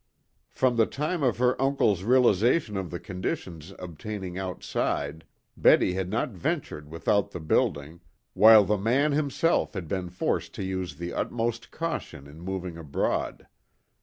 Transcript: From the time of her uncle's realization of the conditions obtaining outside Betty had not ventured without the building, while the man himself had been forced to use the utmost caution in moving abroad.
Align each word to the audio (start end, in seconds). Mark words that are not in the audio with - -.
From 0.49 0.77
the 0.77 0.87
time 0.87 1.21
of 1.21 1.37
her 1.37 1.61
uncle's 1.61 2.01
realization 2.01 2.75
of 2.75 2.89
the 2.89 2.99
conditions 2.99 3.71
obtaining 3.77 4.35
outside 4.35 5.25
Betty 5.55 5.93
had 5.93 6.09
not 6.09 6.29
ventured 6.31 6.89
without 6.89 7.29
the 7.29 7.39
building, 7.39 8.01
while 8.33 8.63
the 8.65 8.79
man 8.79 9.11
himself 9.11 9.75
had 9.75 9.87
been 9.87 10.09
forced 10.09 10.55
to 10.55 10.63
use 10.63 10.95
the 10.95 11.13
utmost 11.13 11.69
caution 11.69 12.25
in 12.25 12.39
moving 12.41 12.79
abroad. 12.79 13.45